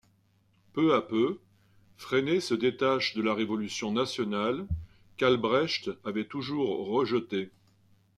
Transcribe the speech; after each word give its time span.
Peu 0.73 0.95
à 0.95 1.01
peu, 1.03 1.37
Frenay 1.95 2.39
se 2.39 2.55
détache 2.55 3.13
de 3.13 3.21
la 3.21 3.35
Révolution 3.35 3.91
nationale 3.91 4.65
qu'Albrecht 5.17 5.91
avait 6.03 6.25
toujours 6.25 6.87
rejetée. 6.87 7.51